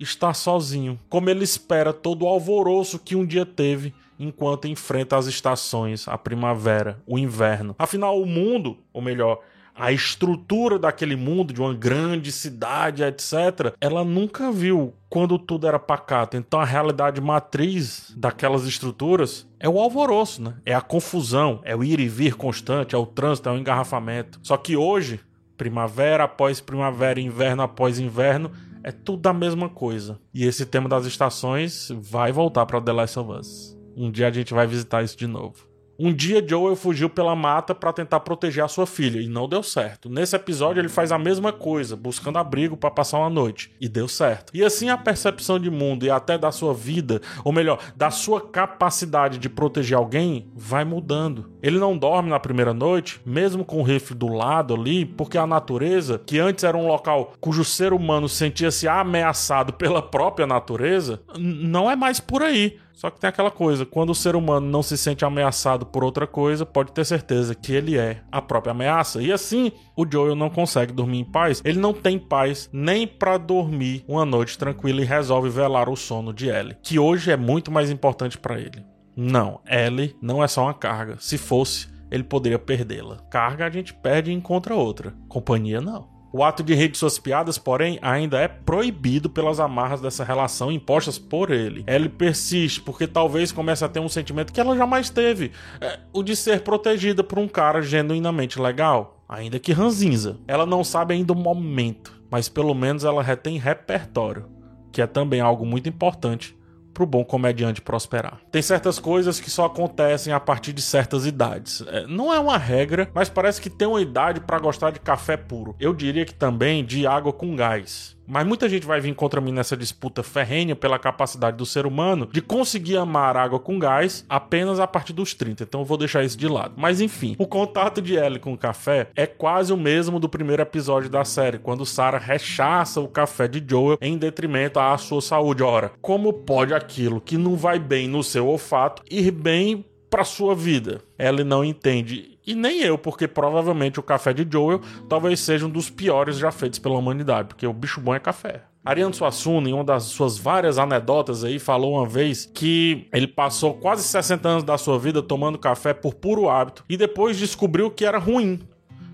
está 0.02 0.34
sozinho, 0.34 0.98
como 1.08 1.30
ele 1.30 1.44
espera 1.44 1.92
todo 1.92 2.24
o 2.24 2.28
alvoroço 2.28 2.98
que 2.98 3.16
um 3.16 3.24
dia 3.24 3.46
teve 3.46 3.94
enquanto 4.18 4.68
enfrenta 4.68 5.16
as 5.16 5.26
estações, 5.26 6.06
a 6.06 6.16
primavera, 6.16 7.00
o 7.06 7.18
inverno. 7.18 7.74
Afinal, 7.78 8.20
o 8.20 8.26
mundo, 8.26 8.78
ou 8.92 9.02
melhor, 9.02 9.40
a 9.74 9.90
estrutura 9.90 10.78
daquele 10.78 11.16
mundo, 11.16 11.52
de 11.52 11.60
uma 11.60 11.74
grande 11.74 12.30
cidade, 12.30 13.02
etc., 13.02 13.74
ela 13.80 14.04
nunca 14.04 14.52
viu 14.52 14.94
quando 15.08 15.38
tudo 15.38 15.66
era 15.66 15.78
pacato. 15.78 16.36
Então 16.36 16.60
a 16.60 16.64
realidade 16.64 17.20
matriz 17.20 18.12
daquelas 18.16 18.64
estruturas 18.64 19.46
é 19.58 19.68
o 19.68 19.78
alvoroço, 19.78 20.42
né? 20.42 20.54
É 20.64 20.74
a 20.74 20.80
confusão, 20.80 21.60
é 21.64 21.74
o 21.74 21.82
ir 21.82 22.00
e 22.00 22.08
vir 22.08 22.34
constante, 22.34 22.94
é 22.94 22.98
o 22.98 23.06
trânsito, 23.06 23.48
é 23.48 23.52
o 23.52 23.58
engarrafamento. 23.58 24.38
Só 24.42 24.56
que 24.56 24.76
hoje, 24.76 25.20
primavera 25.56 26.24
após 26.24 26.60
primavera, 26.60 27.20
inverno 27.20 27.62
após 27.62 27.98
inverno, 27.98 28.50
é 28.84 28.92
tudo 28.92 29.26
a 29.26 29.32
mesma 29.32 29.68
coisa. 29.68 30.18
E 30.34 30.44
esse 30.44 30.66
tema 30.66 30.88
das 30.88 31.06
estações 31.06 31.88
vai 32.00 32.32
voltar 32.32 32.66
para 32.66 32.80
The 32.80 32.92
Last 32.92 33.18
of 33.18 33.30
Us. 33.32 33.78
Um 33.96 34.10
dia 34.10 34.28
a 34.28 34.30
gente 34.30 34.54
vai 34.54 34.66
visitar 34.66 35.02
isso 35.02 35.16
de 35.16 35.26
novo. 35.26 35.71
Um 35.98 36.12
dia 36.12 36.44
Joel 36.46 36.74
fugiu 36.74 37.08
pela 37.08 37.36
mata 37.36 37.74
para 37.74 37.92
tentar 37.92 38.20
proteger 38.20 38.64
a 38.64 38.68
sua 38.68 38.86
filha 38.86 39.20
e 39.20 39.28
não 39.28 39.48
deu 39.48 39.62
certo. 39.62 40.08
Nesse 40.08 40.34
episódio 40.34 40.80
ele 40.80 40.88
faz 40.88 41.12
a 41.12 41.18
mesma 41.18 41.52
coisa, 41.52 41.94
buscando 41.94 42.38
abrigo 42.38 42.76
para 42.76 42.90
passar 42.90 43.18
uma 43.18 43.30
noite 43.30 43.70
e 43.80 43.88
deu 43.88 44.08
certo. 44.08 44.50
E 44.54 44.64
assim 44.64 44.88
a 44.88 44.96
percepção 44.96 45.58
de 45.58 45.70
mundo 45.70 46.04
e 46.04 46.10
até 46.10 46.38
da 46.38 46.50
sua 46.50 46.72
vida, 46.74 47.20
ou 47.44 47.52
melhor, 47.52 47.78
da 47.94 48.10
sua 48.10 48.40
capacidade 48.40 49.38
de 49.38 49.48
proteger 49.48 49.96
alguém 49.96 50.50
vai 50.54 50.84
mudando. 50.84 51.50
Ele 51.62 51.78
não 51.78 51.96
dorme 51.96 52.30
na 52.30 52.40
primeira 52.40 52.74
noite, 52.74 53.20
mesmo 53.24 53.64
com 53.64 53.80
o 53.80 53.84
rifle 53.84 54.16
do 54.16 54.28
lado 54.28 54.74
ali, 54.74 55.04
porque 55.04 55.38
a 55.38 55.46
natureza, 55.46 56.20
que 56.24 56.38
antes 56.38 56.64
era 56.64 56.76
um 56.76 56.86
local 56.86 57.34
cujo 57.40 57.64
ser 57.64 57.92
humano 57.92 58.28
sentia-se 58.28 58.88
ameaçado 58.88 59.72
pela 59.72 60.02
própria 60.02 60.46
natureza, 60.46 61.20
não 61.38 61.90
é 61.90 61.94
mais 61.94 62.18
por 62.18 62.42
aí. 62.42 62.78
Só 62.94 63.10
que 63.10 63.20
tem 63.20 63.28
aquela 63.28 63.50
coisa, 63.50 63.84
quando 63.84 64.10
o 64.10 64.14
ser 64.14 64.36
humano 64.36 64.66
não 64.66 64.82
se 64.82 64.96
sente 64.96 65.24
ameaçado 65.24 65.86
por 65.86 66.04
outra 66.04 66.26
coisa, 66.26 66.64
pode 66.64 66.92
ter 66.92 67.04
certeza 67.04 67.54
que 67.54 67.72
ele 67.72 67.98
é 67.98 68.22
a 68.30 68.40
própria 68.40 68.72
ameaça. 68.72 69.22
E 69.22 69.32
assim, 69.32 69.72
o 69.96 70.06
Joel 70.10 70.34
não 70.34 70.50
consegue 70.50 70.92
dormir 70.92 71.18
em 71.18 71.24
paz. 71.24 71.60
Ele 71.64 71.78
não 71.78 71.92
tem 71.92 72.18
paz 72.18 72.68
nem 72.72 73.06
para 73.06 73.38
dormir 73.38 74.04
uma 74.06 74.24
noite 74.24 74.58
tranquila 74.58 75.00
e 75.00 75.04
resolve 75.04 75.48
velar 75.48 75.88
o 75.88 75.96
sono 75.96 76.32
de 76.32 76.48
Ellie, 76.48 76.76
que 76.82 76.98
hoje 76.98 77.30
é 77.30 77.36
muito 77.36 77.70
mais 77.70 77.90
importante 77.90 78.38
para 78.38 78.58
ele. 78.58 78.84
Não, 79.16 79.60
Ellie 79.66 80.16
não 80.22 80.42
é 80.42 80.48
só 80.48 80.62
uma 80.64 80.74
carga. 80.74 81.16
Se 81.18 81.36
fosse, 81.36 81.88
ele 82.10 82.22
poderia 82.24 82.58
perdê-la. 82.58 83.16
Carga 83.30 83.66
a 83.66 83.70
gente 83.70 83.92
perde 83.94 84.30
e 84.30 84.34
encontra 84.34 84.74
outra. 84.74 85.14
Companhia 85.28 85.80
não. 85.80 86.11
O 86.32 86.42
ato 86.42 86.62
de 86.62 86.74
rir 86.74 86.88
de 86.88 86.96
suas 86.96 87.18
piadas, 87.18 87.58
porém, 87.58 87.98
ainda 88.00 88.38
é 88.40 88.48
proibido 88.48 89.28
pelas 89.28 89.60
amarras 89.60 90.00
dessa 90.00 90.24
relação 90.24 90.72
impostas 90.72 91.18
por 91.18 91.50
ele. 91.50 91.84
Ele 91.86 92.08
persiste 92.08 92.80
porque 92.80 93.06
talvez 93.06 93.52
comece 93.52 93.84
a 93.84 93.88
ter 93.88 94.00
um 94.00 94.08
sentimento 94.08 94.52
que 94.52 94.60
ela 94.60 94.74
jamais 94.74 95.10
teve: 95.10 95.52
é, 95.78 95.98
o 96.10 96.22
de 96.22 96.34
ser 96.34 96.62
protegida 96.62 97.22
por 97.22 97.38
um 97.38 97.46
cara 97.46 97.82
genuinamente 97.82 98.58
legal, 98.58 99.22
ainda 99.28 99.58
que 99.58 99.72
ranzinza. 99.72 100.38
Ela 100.48 100.64
não 100.64 100.82
sabe 100.82 101.12
ainda 101.12 101.34
o 101.34 101.36
momento, 101.36 102.22
mas 102.30 102.48
pelo 102.48 102.74
menos 102.74 103.04
ela 103.04 103.22
retém 103.22 103.58
repertório, 103.58 104.48
que 104.90 105.02
é 105.02 105.06
também 105.06 105.42
algo 105.42 105.66
muito 105.66 105.88
importante 105.88 106.56
para 106.92 107.02
o 107.02 107.06
bom 107.06 107.24
comediante 107.24 107.80
prosperar. 107.80 108.40
Tem 108.50 108.62
certas 108.62 108.98
coisas 108.98 109.40
que 109.40 109.50
só 109.50 109.64
acontecem 109.64 110.32
a 110.32 110.40
partir 110.40 110.72
de 110.72 110.82
certas 110.82 111.26
idades. 111.26 111.82
É, 111.88 112.06
não 112.06 112.32
é 112.32 112.38
uma 112.38 112.58
regra, 112.58 113.10
mas 113.14 113.28
parece 113.28 113.60
que 113.60 113.70
tem 113.70 113.88
uma 113.88 114.00
idade 114.00 114.40
para 114.40 114.58
gostar 114.58 114.90
de 114.90 115.00
café 115.00 115.36
puro. 115.36 115.74
Eu 115.80 115.94
diria 115.94 116.24
que 116.24 116.34
também 116.34 116.84
de 116.84 117.06
água 117.06 117.32
com 117.32 117.56
gás. 117.56 118.16
Mas 118.26 118.46
muita 118.46 118.68
gente 118.68 118.86
vai 118.86 119.00
vir 119.00 119.14
contra 119.14 119.40
mim 119.40 119.52
nessa 119.52 119.76
disputa 119.76 120.22
ferrenha 120.22 120.76
pela 120.76 120.98
capacidade 120.98 121.56
do 121.56 121.66
ser 121.66 121.86
humano 121.86 122.28
de 122.30 122.40
conseguir 122.40 122.96
amar 122.96 123.36
água 123.36 123.58
com 123.58 123.78
gás 123.78 124.24
apenas 124.28 124.80
a 124.80 124.86
partir 124.86 125.12
dos 125.12 125.34
30. 125.34 125.64
Então 125.64 125.80
eu 125.80 125.84
vou 125.84 125.98
deixar 125.98 126.24
isso 126.24 126.38
de 126.38 126.48
lado. 126.48 126.74
Mas 126.76 127.00
enfim, 127.00 127.34
o 127.38 127.46
contato 127.46 128.00
de 128.00 128.14
Ellie 128.14 128.38
com 128.38 128.52
o 128.52 128.58
café 128.58 129.08
é 129.14 129.26
quase 129.26 129.72
o 129.72 129.76
mesmo 129.76 130.18
do 130.18 130.28
primeiro 130.28 130.62
episódio 130.62 131.10
da 131.10 131.24
série, 131.24 131.58
quando 131.58 131.86
Sarah 131.86 132.18
rechaça 132.18 133.00
o 133.00 133.08
café 133.08 133.48
de 133.48 133.62
Joel 133.68 133.98
em 134.00 134.16
detrimento 134.16 134.78
à 134.78 134.96
sua 134.98 135.20
saúde. 135.20 135.62
Ora, 135.62 135.92
como 136.00 136.32
pode 136.32 136.74
aquilo 136.74 137.20
que 137.20 137.36
não 137.36 137.56
vai 137.56 137.78
bem 137.78 138.08
no 138.08 138.22
seu 138.22 138.46
olfato 138.46 139.02
ir 139.10 139.30
bem 139.30 139.84
para 140.08 140.24
sua 140.24 140.54
vida? 140.54 141.00
Ellie 141.18 141.44
não 141.44 141.64
entende 141.64 142.31
e 142.46 142.54
nem 142.54 142.80
eu, 142.80 142.98
porque 142.98 143.28
provavelmente 143.28 144.00
o 144.00 144.02
café 144.02 144.32
de 144.32 144.46
Joel 144.50 144.80
talvez 145.08 145.40
seja 145.40 145.66
um 145.66 145.70
dos 145.70 145.88
piores 145.88 146.36
já 146.36 146.50
feitos 146.50 146.78
pela 146.78 146.98
humanidade, 146.98 147.48
porque 147.48 147.66
o 147.66 147.72
bicho 147.72 148.00
bom 148.00 148.14
é 148.14 148.20
café. 148.20 148.62
Ariano 148.84 149.14
Suassuna, 149.14 149.68
em 149.68 149.72
uma 149.72 149.84
das 149.84 150.04
suas 150.04 150.36
várias 150.36 150.76
anedotas 150.76 151.44
aí, 151.44 151.60
falou 151.60 151.94
uma 151.94 152.06
vez 152.06 152.50
que 152.52 153.06
ele 153.12 153.28
passou 153.28 153.74
quase 153.74 154.02
60 154.02 154.48
anos 154.48 154.64
da 154.64 154.76
sua 154.76 154.98
vida 154.98 155.22
tomando 155.22 155.56
café 155.56 155.94
por 155.94 156.14
puro 156.14 156.48
hábito 156.48 156.84
e 156.88 156.96
depois 156.96 157.38
descobriu 157.38 157.92
que 157.92 158.04
era 158.04 158.18
ruim, 158.18 158.58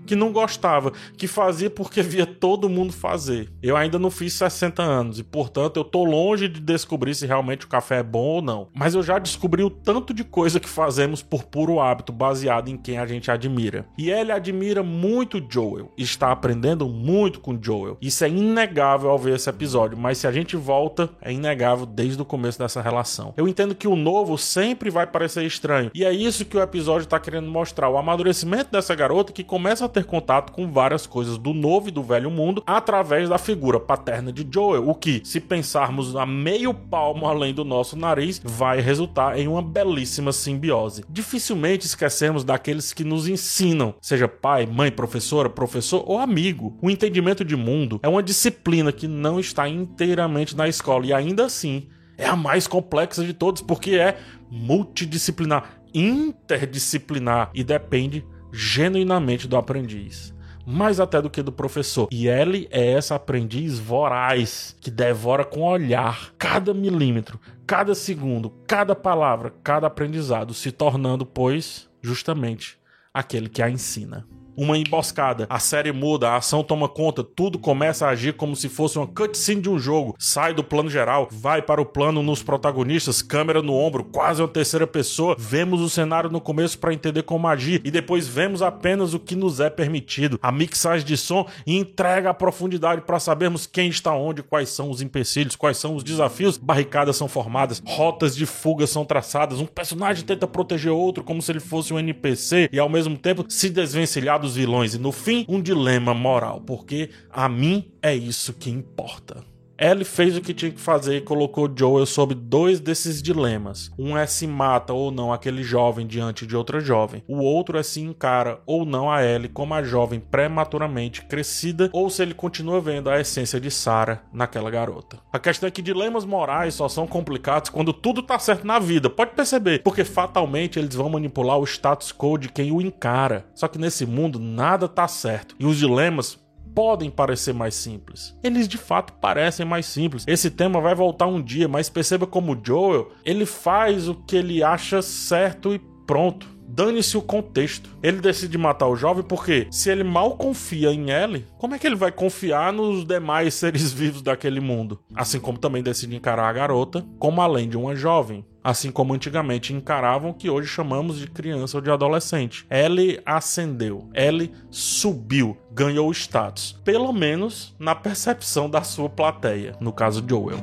que 0.09 0.15
não 0.15 0.33
gostava, 0.33 0.91
que 1.15 1.27
fazia 1.27 1.69
porque 1.69 2.01
via 2.03 2.25
todo 2.25 2.67
mundo 2.67 2.91
fazer. 2.91 3.47
Eu 3.61 3.77
ainda 3.77 3.99
não 3.99 4.09
fiz 4.09 4.33
60 4.33 4.81
anos 4.81 5.19
e, 5.19 5.23
portanto, 5.23 5.77
eu 5.77 5.83
tô 5.83 6.03
longe 6.03 6.47
de 6.47 6.59
descobrir 6.59 7.13
se 7.13 7.27
realmente 7.27 7.67
o 7.67 7.69
café 7.69 7.99
é 7.99 8.03
bom 8.03 8.25
ou 8.25 8.41
não. 8.41 8.69
Mas 8.73 8.95
eu 8.95 9.03
já 9.03 9.19
descobri 9.19 9.61
o 9.63 9.69
tanto 9.69 10.11
de 10.11 10.23
coisa 10.23 10.59
que 10.59 10.67
fazemos 10.67 11.21
por 11.21 11.43
puro 11.43 11.79
hábito, 11.79 12.11
baseado 12.11 12.69
em 12.69 12.77
quem 12.77 12.97
a 12.97 13.05
gente 13.05 13.29
admira. 13.29 13.85
E 13.99 14.09
ele 14.09 14.31
admira 14.31 14.81
muito 14.81 15.45
Joel, 15.47 15.91
está 15.95 16.31
aprendendo 16.31 16.89
muito 16.89 17.39
com 17.39 17.59
Joel. 17.61 17.97
Isso 18.01 18.23
é 18.23 18.29
inegável 18.29 19.11
ao 19.11 19.19
ver 19.19 19.35
esse 19.35 19.49
episódio, 19.49 19.95
mas 19.95 20.17
se 20.17 20.25
a 20.25 20.31
gente 20.31 20.55
volta, 20.55 21.07
é 21.21 21.31
inegável 21.31 21.85
desde 21.85 22.19
o 22.19 22.25
começo 22.25 22.57
dessa 22.57 22.81
relação. 22.81 23.33
Eu 23.37 23.47
entendo 23.47 23.75
que 23.75 23.87
o 23.87 23.95
novo 23.95 24.39
sempre 24.39 24.89
vai 24.89 25.05
parecer 25.05 25.45
estranho, 25.45 25.91
e 25.93 26.03
é 26.03 26.11
isso 26.11 26.45
que 26.45 26.57
o 26.57 26.61
episódio 26.61 27.03
está 27.03 27.19
querendo 27.19 27.49
mostrar: 27.49 27.89
o 27.89 27.97
amadurecimento 27.97 28.71
dessa 28.71 28.95
garota 28.95 29.31
que 29.31 29.43
começa 29.43 29.85
a 29.85 29.89
ter 29.89 29.98
contato 30.03 30.51
com 30.51 30.71
várias 30.71 31.05
coisas 31.05 31.37
do 31.37 31.53
novo 31.53 31.89
e 31.89 31.91
do 31.91 32.03
velho 32.03 32.29
mundo 32.29 32.63
através 32.65 33.29
da 33.29 33.37
figura 33.37 33.79
paterna 33.79 34.31
de 34.31 34.47
Joel, 34.51 34.87
o 34.87 34.95
que, 34.95 35.21
se 35.23 35.39
pensarmos 35.39 36.15
a 36.15 36.25
meio 36.25 36.73
palmo 36.73 37.27
além 37.27 37.53
do 37.53 37.63
nosso 37.63 37.97
nariz, 37.97 38.41
vai 38.43 38.81
resultar 38.81 39.37
em 39.37 39.47
uma 39.47 39.61
belíssima 39.61 40.31
simbiose. 40.31 41.03
Dificilmente 41.09 41.85
esquecemos 41.85 42.43
daqueles 42.43 42.93
que 42.93 43.03
nos 43.03 43.27
ensinam, 43.27 43.95
seja 44.01 44.27
pai, 44.27 44.65
mãe, 44.65 44.91
professora, 44.91 45.49
professor 45.49 46.03
ou 46.05 46.17
amigo. 46.17 46.77
O 46.81 46.89
entendimento 46.89 47.43
de 47.43 47.55
mundo 47.55 47.99
é 48.03 48.07
uma 48.07 48.23
disciplina 48.23 48.91
que 48.91 49.07
não 49.07 49.39
está 49.39 49.67
inteiramente 49.67 50.55
na 50.55 50.67
escola 50.67 51.05
e 51.05 51.13
ainda 51.13 51.45
assim 51.45 51.87
é 52.17 52.27
a 52.27 52.35
mais 52.35 52.67
complexa 52.67 53.23
de 53.23 53.33
todas 53.33 53.61
porque 53.61 53.91
é 53.95 54.17
multidisciplinar, 54.51 55.81
interdisciplinar 55.93 57.49
e 57.53 57.63
depende 57.63 58.25
genuinamente 58.51 59.47
do 59.47 59.57
aprendiz 59.57 60.33
mais 60.65 60.99
até 60.99 61.19
do 61.19 61.31
que 61.31 61.41
do 61.41 61.51
professor. 61.51 62.07
E 62.11 62.27
ele 62.27 62.67
é 62.69 62.91
essa 62.91 63.15
aprendiz 63.15 63.79
voraz 63.79 64.75
que 64.79 64.91
devora 64.91 65.43
com 65.43 65.63
olhar 65.63 66.31
cada 66.37 66.75
milímetro, 66.75 67.39
cada 67.65 67.95
segundo, 67.95 68.51
cada 68.67 68.95
palavra, 68.95 69.51
cada 69.63 69.87
aprendizado, 69.87 70.53
se 70.53 70.71
tornando, 70.71 71.25
pois, 71.25 71.89
justamente 72.03 72.77
aquele 73.11 73.49
que 73.49 73.63
a 73.63 73.69
ensina 73.69 74.27
uma 74.59 74.77
emboscada. 74.77 75.47
A 75.49 75.57
série 75.57 75.93
muda, 75.93 76.31
a 76.31 76.35
ação 76.35 76.61
toma 76.61 76.89
conta, 76.89 77.23
tudo 77.23 77.57
começa 77.57 78.05
a 78.05 78.09
agir 78.09 78.33
como 78.33 78.57
se 78.57 78.67
fosse 78.67 78.97
uma 78.97 79.07
cutscene 79.07 79.61
de 79.61 79.69
um 79.69 79.79
jogo. 79.79 80.15
Sai 80.19 80.53
do 80.53 80.63
plano 80.63 80.89
geral, 80.89 81.29
vai 81.31 81.61
para 81.61 81.81
o 81.81 81.85
plano 81.85 82.21
nos 82.21 82.43
protagonistas, 82.43 83.21
câmera 83.21 83.61
no 83.61 83.73
ombro, 83.73 84.03
quase 84.03 84.41
uma 84.41 84.47
terceira 84.49 84.85
pessoa. 84.85 85.35
Vemos 85.39 85.79
o 85.79 85.89
cenário 85.89 86.29
no 86.29 86.41
começo 86.41 86.77
para 86.77 86.93
entender 86.93 87.23
como 87.23 87.47
agir 87.47 87.81
e 87.85 87.89
depois 87.89 88.27
vemos 88.27 88.61
apenas 88.61 89.13
o 89.13 89.19
que 89.19 89.35
nos 89.35 89.61
é 89.61 89.69
permitido. 89.69 90.37
A 90.41 90.51
mixagem 90.51 91.05
de 91.05 91.15
som 91.15 91.47
entrega 91.65 92.29
a 92.29 92.33
profundidade 92.33 93.01
para 93.01 93.19
sabermos 93.19 93.65
quem 93.65 93.87
está 93.87 94.13
onde, 94.13 94.43
quais 94.43 94.69
são 94.69 94.89
os 94.89 95.01
empecilhos, 95.01 95.55
quais 95.55 95.77
são 95.77 95.95
os 95.95 96.03
desafios. 96.03 96.57
Barricadas 96.57 97.15
são 97.15 97.29
formadas, 97.29 97.81
rotas 97.85 98.35
de 98.35 98.45
fuga 98.45 98.85
são 98.85 99.05
traçadas, 99.05 99.61
um 99.61 99.65
personagem 99.65 100.25
tenta 100.25 100.45
proteger 100.45 100.91
outro 100.91 101.23
como 101.23 101.41
se 101.41 101.51
ele 101.51 101.59
fosse 101.59 101.93
um 101.93 101.99
NPC 101.99 102.69
e 102.71 102.79
ao 102.79 102.89
mesmo 102.89 103.17
tempo 103.17 103.45
se 103.47 103.69
desvencilhar 103.69 104.39
dos 104.39 104.48
dos 104.49 104.55
vilões 104.55 104.95
e 104.95 104.99
no 104.99 105.11
fim 105.11 105.45
um 105.47 105.61
dilema 105.61 106.13
moral, 106.13 106.61
porque 106.61 107.09
a 107.29 107.47
mim 107.47 107.91
é 108.01 108.15
isso 108.15 108.53
que 108.53 108.69
importa. 108.69 109.48
Ellie 109.81 110.03
fez 110.03 110.35
o 110.35 110.41
que 110.41 110.53
tinha 110.53 110.71
que 110.71 110.81
fazer 110.81 111.15
e 111.15 111.21
colocou 111.21 111.71
Joel 111.73 112.05
sob 112.05 112.35
dois 112.35 112.81
desses 112.81 113.21
dilemas. 113.21 113.89
Um 113.97 114.17
é 114.17 114.27
se 114.27 114.45
mata 114.45 114.91
ou 114.91 115.09
não 115.09 115.31
aquele 115.31 115.63
jovem 115.63 116.05
diante 116.05 116.45
de 116.45 116.53
outra 116.53 116.81
jovem. 116.81 117.23
O 117.29 117.37
outro 117.37 117.77
é 117.77 117.83
se 117.83 118.01
encara 118.01 118.59
ou 118.65 118.85
não 118.85 119.09
a 119.09 119.23
Ellie 119.23 119.47
como 119.47 119.73
a 119.73 119.81
jovem 119.81 120.19
prematuramente 120.19 121.23
crescida 121.23 121.89
ou 121.93 122.09
se 122.09 122.21
ele 122.21 122.33
continua 122.33 122.81
vendo 122.81 123.09
a 123.09 123.21
essência 123.21 123.57
de 123.57 123.71
Sarah 123.71 124.21
naquela 124.33 124.69
garota. 124.69 125.17
A 125.31 125.39
questão 125.39 125.67
é 125.67 125.71
que 125.71 125.81
dilemas 125.81 126.25
morais 126.25 126.73
só 126.73 126.89
são 126.89 127.07
complicados 127.07 127.69
quando 127.69 127.93
tudo 127.93 128.21
tá 128.21 128.37
certo 128.37 128.67
na 128.67 128.79
vida. 128.79 129.09
Pode 129.09 129.31
perceber, 129.31 129.81
porque 129.81 130.03
fatalmente 130.03 130.77
eles 130.77 130.95
vão 130.95 131.09
manipular 131.09 131.57
o 131.57 131.63
status 131.63 132.11
quo 132.11 132.37
de 132.37 132.49
quem 132.49 132.69
o 132.73 132.81
encara. 132.81 133.45
Só 133.55 133.69
que 133.69 133.79
nesse 133.79 134.05
mundo 134.05 134.39
nada 134.39 134.89
tá 134.89 135.07
certo. 135.07 135.55
E 135.57 135.65
os 135.65 135.77
dilemas 135.77 136.37
podem 136.73 137.09
parecer 137.09 137.53
mais 137.53 137.75
simples. 137.75 138.37
Eles 138.43 138.67
de 138.67 138.77
fato 138.77 139.13
parecem 139.13 139.65
mais 139.65 139.85
simples. 139.85 140.23
Esse 140.27 140.49
tema 140.49 140.79
vai 140.81 140.95
voltar 140.95 141.27
um 141.27 141.41
dia, 141.41 141.67
mas 141.67 141.89
perceba 141.89 142.25
como 142.25 142.59
Joel, 142.63 143.11
ele 143.25 143.45
faz 143.45 144.07
o 144.07 144.15
que 144.15 144.35
ele 144.35 144.63
acha 144.63 145.01
certo 145.01 145.73
e 145.73 145.79
pronto. 146.05 146.58
Dane-se 146.69 147.17
o 147.17 147.21
contexto. 147.21 147.89
Ele 148.01 148.19
decide 148.19 148.57
matar 148.57 148.87
o 148.87 148.95
jovem 148.95 149.23
porque, 149.23 149.67
se 149.71 149.89
ele 149.89 150.03
mal 150.03 150.37
confia 150.37 150.91
em 150.91 151.09
Ellie, 151.09 151.47
como 151.57 151.75
é 151.75 151.79
que 151.79 151.87
ele 151.87 151.95
vai 151.95 152.11
confiar 152.11 152.71
nos 152.71 153.05
demais 153.05 153.53
seres 153.53 153.91
vivos 153.93 154.21
daquele 154.21 154.59
mundo? 154.59 154.99
Assim 155.13 155.39
como 155.39 155.57
também 155.57 155.83
decide 155.83 156.15
encarar 156.15 156.47
a 156.47 156.53
garota 156.53 157.05
como 157.17 157.41
além 157.41 157.67
de 157.67 157.77
uma 157.77 157.95
jovem 157.95 158.45
assim 158.63 158.91
como 158.91 159.13
antigamente 159.13 159.73
encaravam 159.73 160.33
que 160.33 160.49
hoje 160.49 160.67
chamamos 160.67 161.17
de 161.17 161.27
criança 161.27 161.77
ou 161.77 161.81
de 161.81 161.89
adolescente. 161.89 162.65
Ellie 162.69 163.19
ascendeu, 163.25 164.09
Ellie 164.13 164.51
subiu, 164.69 165.57
ganhou 165.71 166.11
status, 166.11 166.79
pelo 166.83 167.11
menos 167.11 167.75
na 167.79 167.95
percepção 167.95 168.69
da 168.69 168.83
sua 168.83 169.09
plateia, 169.09 169.75
no 169.79 169.91
caso 169.91 170.21
de 170.21 170.29
Joel. 170.29 170.59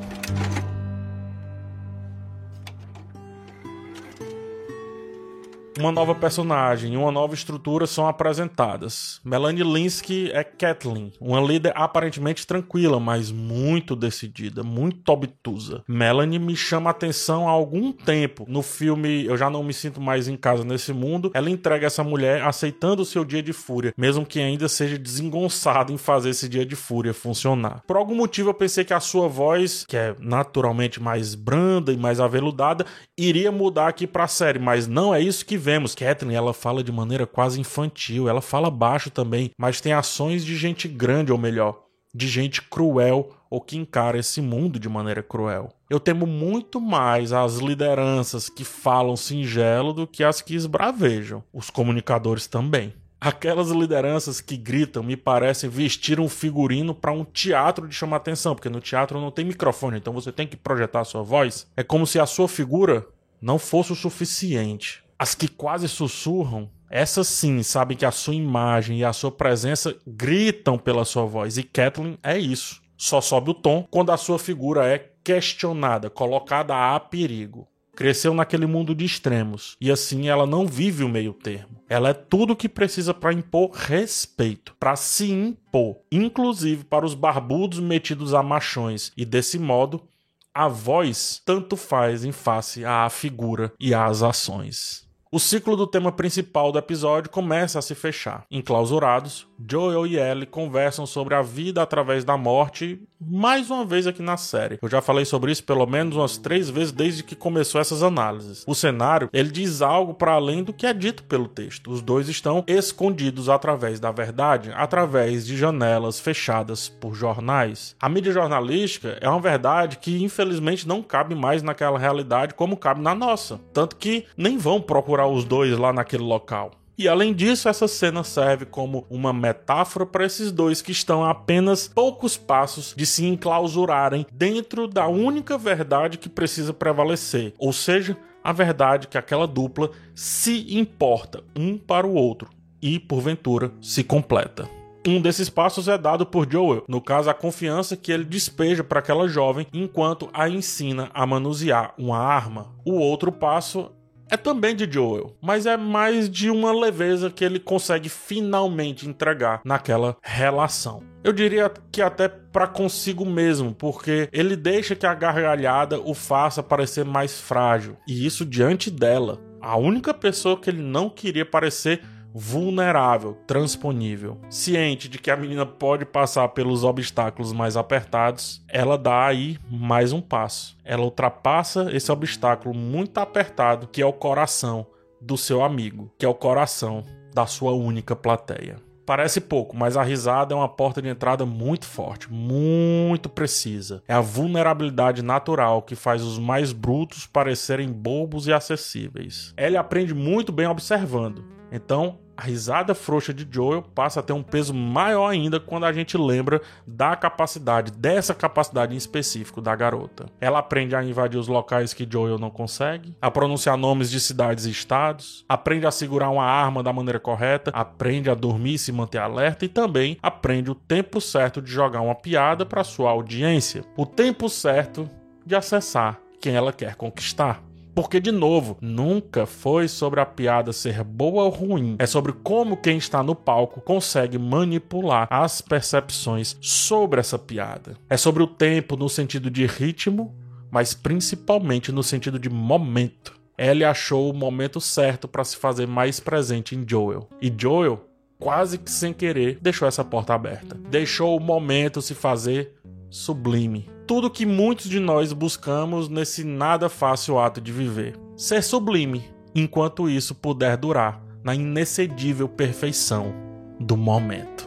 Uma 5.78 5.92
nova 5.92 6.14
personagem 6.14 6.95
e 6.95 6.97
uma 6.97 7.11
nova 7.11 7.35
estrutura 7.35 7.87
são 7.87 8.06
apresentadas. 8.06 9.21
Melanie 9.25 9.62
Linsky 9.62 10.30
é 10.33 10.42
Kathleen, 10.42 11.12
uma 11.21 11.40
líder 11.40 11.73
aparentemente 11.75 12.47
tranquila, 12.47 12.99
mas 12.99 13.30
muito 13.30 13.95
decidida, 13.95 14.62
muito 14.62 15.09
obtusa. 15.11 15.83
Melanie 15.87 16.38
me 16.38 16.56
chama 16.56 16.90
a 16.90 16.92
atenção 16.92 17.49
há 17.49 17.52
algum 17.52 17.92
tempo. 17.92 18.45
No 18.49 18.62
filme 18.62 19.26
Eu 19.26 19.37
Já 19.37 19.50
Não 19.50 19.62
Me 19.62 19.73
Sinto 19.73 20.00
Mais 20.00 20.28
em 20.28 20.37
Casa 20.37 20.64
Nesse 20.64 20.92
Mundo, 20.92 21.30
ela 21.35 21.50
entrega 21.50 21.87
essa 21.87 22.02
mulher 22.02 22.42
aceitando 22.42 23.02
o 23.02 23.06
seu 23.06 23.25
dia 23.25 23.42
de 23.42 23.52
fúria, 23.52 23.92
mesmo 23.97 24.25
que 24.25 24.40
ainda 24.40 24.68
seja 24.68 24.99
desengonçada 24.99 25.92
em 25.92 25.99
fazer 25.99 26.30
esse 26.30 26.49
dia 26.49 26.64
de 26.64 26.76
fúria 26.76 27.12
funcionar. 27.12 27.83
Por 27.87 27.97
algum 27.97 28.14
motivo 28.14 28.50
eu 28.50 28.54
pensei 28.54 28.85
que 28.85 28.95
a 28.95 29.00
sua 29.00 29.28
voz, 29.28 29.85
que 29.87 29.97
é 29.97 30.14
naturalmente 30.18 31.02
mais 31.02 31.35
branda 31.35 31.92
e 31.92 31.97
mais 31.97 32.21
aveludada, 32.21 32.87
iria 33.16 33.52
mudar 33.52 33.88
aqui 33.88 34.06
pra 34.06 34.26
série, 34.26 34.59
mas 34.59 34.87
não 34.87 35.14
é 35.14 35.21
isso 35.21 35.45
que 35.45 35.56
vemos. 35.66 35.96
Catherine, 35.96 36.37
ela 36.37 36.54
fala 36.54 36.85
de 36.85 36.92
maneira 36.92 37.26
quase 37.26 37.61
infantil, 37.61 38.28
ela 38.28 38.40
fala 38.40 38.70
baixo 38.70 39.11
também, 39.11 39.50
mas 39.58 39.80
tem 39.80 39.92
ações 39.92 40.44
de 40.44 40.56
gente 40.56 40.87
grande, 40.87 41.32
ou 41.32 41.38
melhor, 41.38 41.82
de 42.14 42.28
gente 42.28 42.62
cruel 42.62 43.32
ou 43.50 43.61
que 43.61 43.76
encara 43.76 44.16
esse 44.16 44.40
mundo 44.40 44.78
de 44.78 44.88
maneira 44.88 45.25
cruel. 45.25 45.70
Eu 45.90 45.99
temo 45.99 46.25
muito 46.25 46.80
mais 46.80 47.32
as 47.32 47.56
lideranças 47.56 48.49
que 48.49 48.64
falam 48.64 49.16
singelo 49.16 49.92
do 49.92 50.06
que 50.06 50.23
as 50.23 50.40
que 50.40 50.54
esbravejam. 50.54 51.42
Os 51.52 51.68
comunicadores 51.68 52.46
também. 52.46 52.94
Aquelas 53.20 53.70
lideranças 53.70 54.40
que 54.40 54.56
gritam 54.56 55.02
me 55.02 55.16
parecem 55.16 55.68
vestir 55.68 56.20
um 56.20 56.28
figurino 56.28 56.94
para 56.94 57.11
um 57.11 57.25
teatro 57.25 57.88
de 57.88 57.94
chamar 57.94 58.18
atenção, 58.18 58.54
porque 58.54 58.68
no 58.68 58.80
teatro 58.80 59.20
não 59.20 59.32
tem 59.32 59.44
microfone, 59.44 59.96
então 59.96 60.12
você 60.12 60.30
tem 60.30 60.46
que 60.46 60.56
projetar 60.56 61.00
a 61.00 61.04
sua 61.04 61.23
voz. 61.23 61.66
É 61.76 61.82
como 61.82 62.06
se 62.06 62.20
a 62.20 62.26
sua 62.26 62.46
figura 62.46 63.06
não 63.40 63.58
fosse 63.58 63.92
o 63.92 63.96
suficiente. 63.96 65.05
As 65.18 65.35
que 65.35 65.49
quase 65.49 65.88
sussurram, 65.88 66.70
essas 66.90 67.26
sim 67.26 67.62
sabem 67.62 67.96
que 67.96 68.04
a 68.04 68.11
sua 68.11 68.35
imagem 68.35 68.99
e 68.99 69.04
a 69.04 69.12
sua 69.12 69.32
presença 69.32 69.96
gritam 70.06 70.78
pela 70.78 71.04
sua 71.04 71.25
voz. 71.25 71.56
E 71.56 71.62
Kathleen 71.62 72.18
é 72.23 72.38
isso. 72.38 72.82
Só 72.96 73.20
sobe 73.20 73.50
o 73.50 73.54
tom 73.54 73.87
quando 73.90 74.12
a 74.12 74.16
sua 74.16 74.38
figura 74.38 74.87
é 74.87 75.11
questionada, 75.23 76.08
colocada 76.08 76.94
a 76.94 77.00
perigo. 77.00 77.68
Cresceu 77.94 78.35
naquele 78.35 78.66
mundo 78.66 78.94
de 78.94 79.06
extremos 79.06 79.75
e 79.80 79.90
assim 79.90 80.28
ela 80.28 80.46
não 80.46 80.66
vive 80.66 81.02
o 81.02 81.08
meio 81.08 81.32
termo. 81.32 81.82
Ela 81.88 82.11
é 82.11 82.14
tudo 82.14 82.52
o 82.52 82.56
que 82.56 82.68
precisa 82.68 83.14
para 83.14 83.32
impor 83.32 83.70
respeito, 83.70 84.76
para 84.78 84.96
se 84.96 85.30
impor, 85.30 85.96
inclusive 86.12 86.85
para 86.85 87.06
os 87.06 87.14
barbudos 87.14 87.80
metidos 87.80 88.35
a 88.35 88.42
machões. 88.42 89.12
E 89.16 89.25
desse 89.25 89.58
modo, 89.58 90.06
a 90.54 90.68
voz 90.68 91.40
tanto 91.44 91.75
faz 91.75 92.23
em 92.23 92.32
face 92.32 92.85
à 92.85 93.08
figura 93.08 93.73
e 93.80 93.94
às 93.94 94.23
ações. 94.23 95.05
O 95.37 95.38
ciclo 95.38 95.76
do 95.76 95.87
tema 95.87 96.11
principal 96.11 96.73
do 96.73 96.78
episódio 96.78 97.31
começa 97.31 97.78
a 97.78 97.83
se 97.83 97.95
fechar. 97.95 98.47
Enclausurados, 98.50 99.47
Joel 99.71 100.07
e 100.07 100.16
Ellie 100.16 100.47
conversam 100.47 101.05
sobre 101.05 101.35
a 101.35 101.43
vida 101.43 101.83
através 101.83 102.25
da 102.25 102.38
morte 102.38 103.07
mais 103.20 103.70
uma 103.70 103.85
vez 103.85 104.06
aqui 104.06 104.23
na 104.23 104.37
série. 104.37 104.78
Eu 104.80 104.88
já 104.88 105.00
falei 105.00 105.25
sobre 105.25 105.52
isso 105.52 105.64
pelo 105.64 105.87
menos 105.87 106.16
umas 106.16 106.37
três 106.37 106.68
vezes 106.68 106.92
desde 106.92 107.23
que 107.23 107.35
começou 107.35 107.80
essas 107.80 108.02
análises. 108.02 108.64
O 108.66 108.75
cenário, 108.75 109.28
ele 109.32 109.50
diz 109.50 109.82
algo 109.82 110.14
para 110.14 110.32
além 110.32 110.62
do 110.62 110.73
que 110.73 110.87
é 110.87 110.92
dito 110.92 111.25
pelo 111.25 111.49
texto. 111.49 111.90
Os 111.90 112.02
dois 112.02 112.28
estão 112.28 112.64
escondidos 112.66 113.49
através 113.49 113.99
da 113.99 114.11
verdade, 114.11 114.70
através 114.75 115.46
de 115.46 115.56
janelas 115.56 116.20
fechadas 116.20 116.88
por 116.88 117.14
jornais. 117.14 117.96
A 118.00 118.08
mídia 118.08 118.32
jornalística 118.32 119.18
é 119.20 119.28
uma 119.28 119.40
verdade 119.40 119.99
que 119.99 120.23
infelizmente 120.23 120.87
não 120.87 121.02
cabe 121.02 121.35
mais 121.35 121.62
naquela 121.62 121.99
realidade 121.99 122.54
como 122.54 122.76
cabe 122.76 123.00
na 123.00 123.14
nossa. 123.14 123.61
Tanto 123.73 123.96
que 123.96 124.26
nem 124.37 124.58
vão 124.58 124.80
procurar 124.80 125.26
os 125.26 125.44
dois 125.44 125.76
lá 125.78 125.92
naquele 125.92 126.23
local. 126.23 126.73
E 126.99 127.07
além 127.07 127.35
disso, 127.35 127.69
essa 127.69 127.87
cena 127.87 128.25
serve 128.25 128.65
como 128.65 129.07
uma 129.11 129.31
metáfora 129.31 130.07
para 130.07 130.25
esses 130.25 130.50
dois 130.50 130.81
que 130.81 130.93
estão 130.93 131.23
a 131.23 131.31
apenas 131.31 131.88
poucos 131.88 132.38
passos 132.38 132.95
de 132.97 133.05
se 133.05 133.26
enclausurarem 133.26 134.26
dentro 134.33 134.88
da 134.88 135.07
única 135.07 135.59
verdade 135.59 136.17
que 136.17 136.29
precisa 136.29 136.73
prevalecer, 136.73 137.53
ou 137.59 137.71
seja, 137.73 138.17
a 138.43 138.50
verdade 138.50 139.09
que 139.09 139.19
aquela 139.19 139.47
dupla 139.47 139.91
se 140.15 140.75
importa 140.75 141.43
um 141.55 141.76
para 141.76 142.07
o 142.07 142.15
outro 142.15 142.49
e, 142.81 142.99
porventura, 142.99 143.73
se 143.81 144.03
completa. 144.03 144.69
Um 145.07 145.21
desses 145.21 145.49
passos 145.49 145.87
é 145.87 145.97
dado 145.97 146.26
por 146.26 146.50
Joel, 146.50 146.85
no 146.88 147.00
caso, 147.00 147.31
a 147.31 147.35
confiança 147.35 147.97
que 147.97 148.11
ele 148.11 148.25
despeja 148.25 148.83
para 148.83 148.99
aquela 148.99 149.29
jovem 149.29 149.67
enquanto 149.73 150.29
a 150.33 150.49
ensina 150.49 151.11
a 151.15 151.25
manusear 151.25 151.95
uma 151.97 152.19
arma. 152.19 152.75
O 152.85 152.95
outro 152.95 153.31
passo 153.31 153.93
é 154.30 154.37
também 154.37 154.75
de 154.75 154.90
Joel, 154.90 155.37
mas 155.40 155.66
é 155.66 155.76
mais 155.76 156.28
de 156.28 156.50
uma 156.50 156.73
leveza 156.73 157.30
que 157.30 157.45
ele 157.45 157.61
consegue 157.61 158.09
finalmente 158.09 159.09
entregar 159.09 159.61
naquela 159.64 160.16
relação. 160.23 161.02
Eu 161.23 161.33
diria 161.33 161.73
que 161.90 162.02
até 162.02 162.28
para 162.28 162.66
consigo 162.66 163.25
mesmo, 163.25 163.75
porque 163.75 164.28
ele 164.33 164.56
deixa 164.56 164.95
que 164.95 165.06
a 165.06 165.14
gargalhada 165.14 166.00
o 166.00 166.14
faça 166.14 166.62
parecer 166.62 167.04
mais 167.04 167.40
frágil, 167.40 167.97
e 168.06 168.26
isso 168.26 168.45
diante 168.45 168.90
dela. 168.90 169.40
A 169.61 169.76
única 169.76 170.14
pessoa 170.14 170.56
que 170.56 170.71
ele 170.71 170.83
não 170.83 171.11
queria 171.11 171.45
parecer 171.45 172.00
vulnerável, 172.38 173.35
transponível. 173.47 174.37
Ciente 174.50 175.09
de 175.09 175.19
que 175.19 175.31
a 175.31 175.37
menina 175.37 175.64
pode 175.64 176.05
passar 176.05 176.47
pelos 176.49 176.85
obstáculos 176.85 177.50
mais 177.50 177.78
apertados, 177.78 178.62
ela 178.69 178.99
dá 178.99 179.25
aí 179.25 179.57
mais 179.71 180.12
um 180.12 180.21
passo. 180.21 180.76
Ela 180.85 181.02
ultrapassa 181.02 181.90
esse 181.90 182.12
obstáculo 182.12 182.75
muito 182.75 183.16
apertado 183.16 183.88
que 183.88 184.02
é 184.02 184.07
o 184.07 184.12
coração 184.12 184.87
do 185.19 185.38
seu 185.38 185.64
amigo, 185.64 186.12
que 186.19 186.26
é 186.26 186.28
o 186.28 186.35
coração 186.35 187.02
da 187.33 187.47
sua 187.47 187.73
única 187.73 188.14
plateia. 188.14 188.76
Parece 189.07 189.40
pouco, 189.40 189.75
mas 189.75 189.97
a 189.97 190.02
risada 190.02 190.52
é 190.52 190.57
uma 190.57 190.69
porta 190.69 191.00
de 191.00 191.09
entrada 191.09 191.47
muito 191.47 191.87
forte, 191.87 192.31
muito 192.31 193.31
precisa. 193.31 194.02
É 194.07 194.12
a 194.12 194.21
vulnerabilidade 194.21 195.23
natural 195.23 195.81
que 195.81 195.95
faz 195.95 196.23
os 196.23 196.38
mais 196.38 196.73
brutos 196.73 197.25
parecerem 197.25 197.90
bobos 197.90 198.47
e 198.47 198.52
acessíveis. 198.52 199.55
Ela 199.57 199.81
aprende 199.81 200.12
muito 200.12 200.52
bem 200.52 200.66
observando. 200.66 201.57
Então, 201.71 202.19
a 202.37 202.43
risada 202.43 202.95
frouxa 202.95 203.33
de 203.33 203.47
Joel 203.50 203.83
passa 203.83 204.21
a 204.21 204.23
ter 204.23 204.33
um 204.33 204.43
peso 204.43 204.75
maior 204.75 205.28
ainda 205.28 205.59
quando 205.59 205.87
a 205.87 205.93
gente 205.93 206.19
lembra 206.19 206.61
da 206.87 207.16
capacidade, 207.16 207.90
dessa 207.90 208.35
capacidade 208.35 208.95
em 208.95 208.97
específico 208.97 209.61
da 209.61 209.75
garota. 209.75 210.26
Ela 210.40 210.59
aprende 210.59 210.95
a 210.95 211.02
invadir 211.02 211.38
os 211.38 211.49
locais 211.49 211.93
que 211.93 212.07
Joel 212.09 212.38
não 212.38 212.50
consegue, 212.50 213.16
a 213.21 213.31
pronunciar 213.31 213.76
nomes 213.76 214.11
de 214.11 214.21
cidades 214.21 214.66
e 214.66 214.71
estados, 214.71 215.45
aprende 215.49 215.87
a 215.87 215.90
segurar 215.90 216.31
uma 216.31 216.45
arma 216.45 216.83
da 216.83 216.93
maneira 216.93 217.19
correta, 217.19 217.71
aprende 217.73 218.28
a 218.28 218.35
dormir 218.35 218.75
e 218.75 218.78
se 218.78 218.93
manter 218.93 219.19
alerta 219.19 219.64
e 219.64 219.69
também 219.69 220.19
aprende 220.23 220.71
o 220.71 220.75
tempo 220.75 221.21
certo 221.21 221.62
de 221.62 221.71
jogar 221.71 222.00
uma 222.00 222.14
piada 222.14 222.66
para 222.66 222.85
sua 222.85 223.11
audiência, 223.11 223.85
o 223.97 224.05
tempo 224.05 224.49
certo 224.49 225.09
de 225.45 225.55
acessar 225.55 226.21
quem 226.40 226.55
ela 226.55 226.73
quer 226.73 226.97
conquistar. 226.97 227.65
Porque, 227.97 228.21
de 228.21 228.31
novo, 228.31 228.76
nunca 228.79 229.47
foi 229.47 229.88
sobre 229.88 230.21
a 230.21 230.26
piada 230.26 230.71
ser 230.71 231.03
boa 231.03 231.45
ou 231.45 231.49
ruim. 231.49 231.97
É 231.99 232.05
sobre 232.05 232.31
como 232.31 232.76
quem 232.76 232.99
está 232.99 233.23
no 233.23 233.35
palco 233.35 233.81
consegue 233.81 234.38
manipular 234.38 235.26
as 235.31 235.62
percepções 235.62 236.59
sobre 236.61 237.21
essa 237.21 237.38
piada. 237.38 237.97
É 238.11 238.19
sobre 238.19 238.43
o 238.43 238.47
tempo 238.47 238.99
no 238.99 239.09
sentido 239.09 239.50
de 239.50 239.65
ritmo, 239.65 240.35
mas 240.71 240.93
principalmente 240.93 241.91
no 241.91 242.03
sentido 242.03 242.38
de 242.38 242.50
momento. 242.50 243.35
Ellie 243.57 243.83
achou 243.83 244.31
o 244.31 244.37
momento 244.37 244.79
certo 244.79 245.26
para 245.26 245.43
se 245.43 245.57
fazer 245.57 245.87
mais 245.87 246.21
presente 246.21 246.76
em 246.76 246.85
Joel. 246.87 247.26
E 247.41 247.50
Joel, 247.57 248.07
quase 248.38 248.76
que 248.76 248.91
sem 248.91 249.15
querer, 249.15 249.59
deixou 249.62 249.88
essa 249.88 250.05
porta 250.05 250.35
aberta. 250.35 250.76
Deixou 250.91 251.35
o 251.35 251.41
momento 251.41 252.03
se 252.03 252.15
fazer 252.15 252.75
sublime. 253.09 253.96
Tudo 254.06 254.30
que 254.30 254.46
muitos 254.46 254.88
de 254.88 255.00
nós 255.00 255.32
buscamos 255.32 256.08
nesse 256.08 256.44
nada 256.44 256.88
fácil 256.88 257.40
ato 257.40 257.60
de 257.60 257.72
viver. 257.72 258.16
Ser 258.36 258.62
sublime, 258.62 259.25
enquanto 259.52 260.08
isso 260.08 260.32
puder 260.32 260.76
durar 260.76 261.20
na 261.42 261.54
inexcedível 261.56 262.48
perfeição 262.48 263.34
do 263.80 263.96
momento. 263.96 264.65